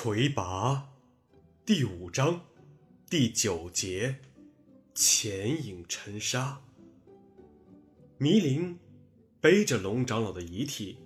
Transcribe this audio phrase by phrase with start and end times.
[0.00, 0.90] 魁拔
[1.66, 2.42] 第五章
[3.10, 4.20] 第九节
[4.94, 6.60] 潜影沉沙。
[8.16, 8.78] 迷灵
[9.40, 10.98] 背着龙长老的遗体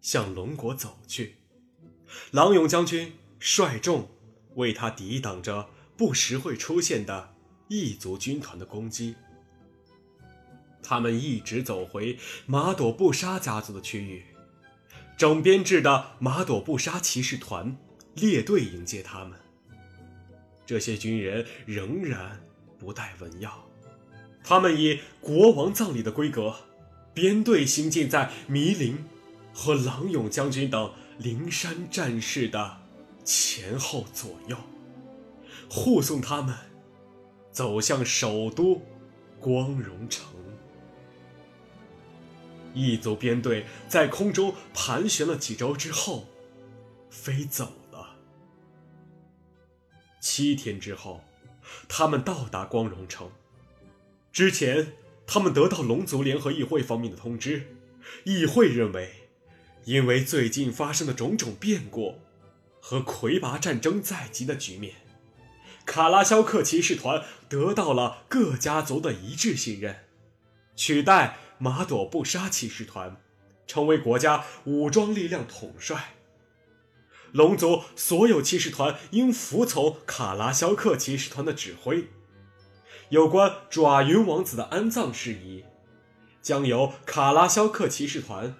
[0.00, 1.38] 向龙国走去，
[2.30, 4.08] 郎勇将军率众
[4.54, 7.34] 为他抵挡着不时会出现的
[7.66, 9.16] 异族军团的攻击。
[10.84, 12.16] 他们一直走回
[12.46, 14.24] 马朵布沙家族的区域，
[15.18, 17.76] 整编制的马朵布沙骑士团
[18.16, 19.38] 列队迎接他们。
[20.66, 22.40] 这些军人仍然
[22.76, 23.64] 不带文药，
[24.42, 26.56] 他们以国王葬礼的规格，
[27.14, 28.98] 编队行进在迷林
[29.54, 32.78] 和郎勇将军等灵山战士的
[33.24, 34.56] 前后左右，
[35.70, 36.52] 护送他们
[37.52, 38.82] 走向首都
[39.38, 40.26] 光荣城。
[42.74, 46.26] 一组编队在空中盘旋了几周之后，
[47.08, 47.85] 飞走了。
[50.28, 51.22] 七天之后，
[51.88, 53.30] 他们到达光荣城。
[54.32, 57.76] 之前，他们得到龙族联合议会方面的通知，
[58.24, 59.28] 议会认为，
[59.84, 62.18] 因为最近发生的种种变故
[62.80, 64.94] 和魁拔战争在即的局面，
[65.84, 70.00] 卡拉肖克骑士团得到了各家族的一致信任，
[70.74, 71.38] 取代。
[71.58, 73.16] 马朵布沙骑士团
[73.66, 76.15] 成为国家武装力量统帅。
[77.36, 82.08] 龙族所有骑士团应服从卡拉肖克骑士团的指挥。
[83.10, 85.62] 有关爪云王子的安葬事宜，
[86.40, 88.54] 将由卡拉肖克骑士团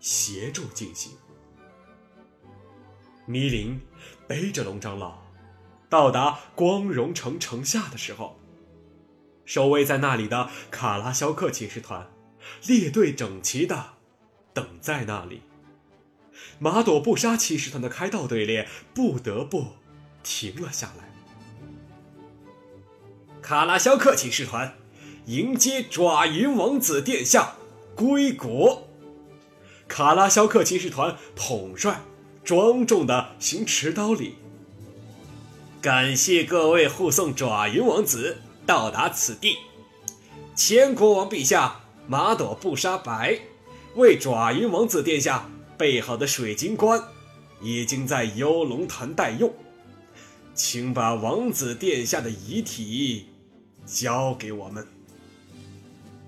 [0.00, 1.12] 协助进行。
[3.26, 3.80] 迷林
[4.26, 5.18] 背着龙长老
[5.88, 8.40] 到达光荣城城下的时候，
[9.44, 12.10] 守卫在那里的卡拉肖克骑士团。
[12.66, 13.94] 列队整齐的
[14.52, 15.42] 等在那里，
[16.58, 19.66] 马朵布沙骑士团的开道队列不得不
[20.22, 21.12] 停了下来。
[23.42, 24.74] 卡拉肖克骑士团
[25.26, 27.54] 迎接爪云王子殿下
[27.94, 28.88] 归国。
[29.88, 32.02] 卡拉肖克骑士团统帅
[32.44, 34.34] 庄重的行持刀礼，
[35.80, 39.56] 感谢各位护送爪云王子到达此地，
[40.54, 41.80] 前国王陛下。
[42.08, 43.36] 马朵布沙白
[43.96, 47.02] 为爪云王子殿下备好的水晶棺，
[47.60, 49.52] 已经在幽龙潭待用，
[50.54, 53.26] 请把王子殿下的遗体
[53.84, 54.86] 交给我们。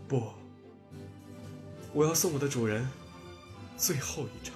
[0.06, 0.22] 不，
[1.92, 2.88] 我要送我的主人
[3.76, 4.54] 最后一程。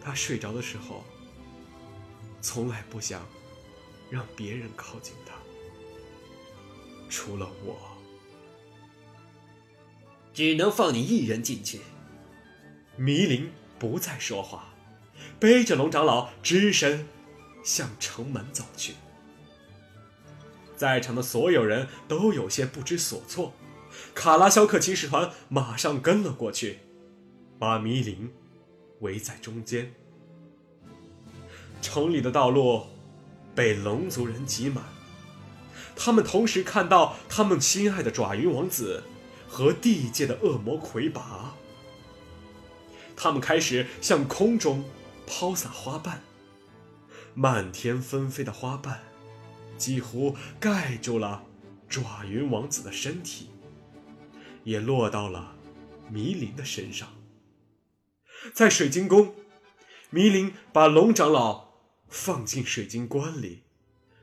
[0.00, 1.04] 他睡着的时候，
[2.40, 3.26] 从来不想
[4.10, 5.34] 让别人靠近他，
[7.08, 7.76] 除了我。
[10.32, 11.80] 只能放你一人进去。
[12.98, 14.74] 迷灵不再说话，
[15.38, 17.06] 背着龙长老只身
[17.62, 18.94] 向城门走去。
[20.76, 23.54] 在场的所有人都有些不知所措。
[24.14, 26.80] 卡拉肖克骑士团马上跟了过去，
[27.58, 28.32] 把迷灵
[29.00, 29.92] 围在中间。
[31.80, 32.84] 城里的道路
[33.54, 34.84] 被龙族人挤满，
[35.94, 39.04] 他们同时看到他们心爱的爪云王子。
[39.50, 41.54] 和地界的恶魔魁拔，
[43.20, 44.84] 他们开始向空中
[45.26, 46.22] 抛洒花瓣，
[47.34, 49.00] 漫天纷飞的花瓣
[49.76, 51.44] 几乎盖住了
[51.88, 53.50] 爪云王子的身体，
[54.62, 55.56] 也落到了
[56.08, 57.08] 迷林的身上。
[58.54, 59.34] 在水晶宫，
[60.10, 61.70] 迷林把龙长老
[62.08, 63.64] 放进水晶棺里，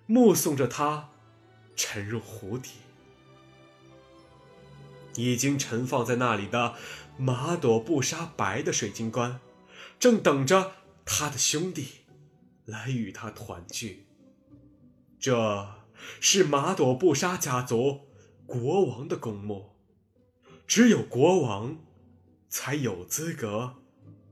[0.06, 1.10] 目送着他
[1.76, 2.70] 沉入湖底。
[5.16, 6.76] 已经陈放在那里的
[7.18, 9.40] 马朵布沙白的水晶棺，
[10.00, 10.74] 正等着
[11.06, 11.88] 他的兄弟
[12.66, 14.08] 来与他团聚。
[15.20, 15.76] 这
[16.20, 18.02] 是马朵布沙家族
[18.46, 19.72] 国王的公墓，
[20.68, 21.78] 只有国王
[22.50, 23.76] 才有资格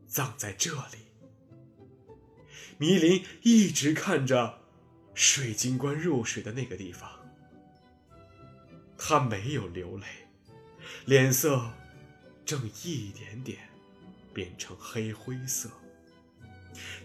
[0.06, 1.00] 葬在这里。
[2.78, 4.60] 迷林一直看着
[5.14, 7.10] 水晶棺入水的那个地方，
[8.98, 10.06] 他没有流泪。
[11.06, 11.72] 脸色
[12.46, 13.70] 正一点点
[14.34, 15.70] 变成黑灰色。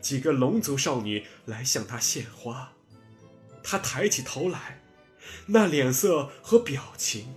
[0.01, 2.73] 几个龙族少女来向他献花，
[3.63, 4.81] 他抬起头来，
[5.47, 7.35] 那脸色和表情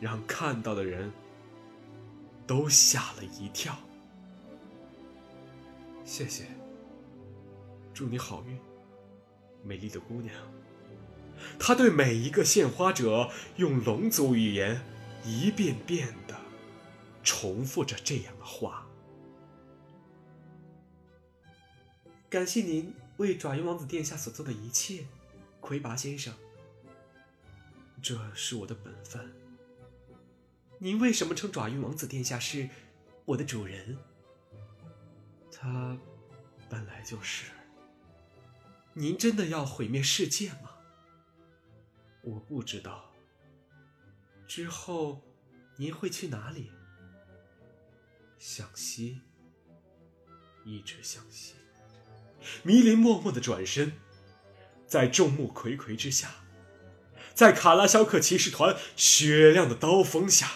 [0.00, 1.12] 让看到的人
[2.46, 3.78] 都吓了一跳。
[6.04, 6.46] 谢谢，
[7.94, 8.58] 祝你好运，
[9.62, 10.34] 美丽的姑娘。
[11.58, 14.84] 他对每一个献花者用龙族语言。
[15.24, 16.38] 一遍遍的
[17.22, 18.86] 重复着这样的话。
[22.28, 25.06] 感谢您为爪云王子殿下所做的一切，
[25.60, 26.34] 魁拔先生。
[28.02, 29.32] 这是我的本分。
[30.78, 32.68] 您为什么称爪云王子殿下是
[33.24, 33.96] 我的主人？
[35.50, 35.96] 他
[36.68, 37.50] 本来就是。
[38.92, 40.70] 您真的要毁灭世界吗？
[42.22, 43.13] 我不知道。
[44.54, 45.20] 之后，
[45.74, 46.70] 您会去哪里？
[48.38, 49.20] 向西，
[50.64, 51.54] 一直向西。
[52.62, 53.94] 迷林默默的转身，
[54.86, 56.30] 在众目睽睽之下，
[57.34, 60.48] 在卡拉肖克骑士团雪亮的刀锋下，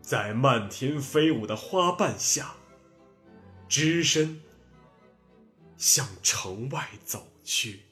[0.00, 2.54] 在漫天飞舞的花瓣下，
[3.68, 4.40] 只身。
[5.76, 7.82] 向城外走去。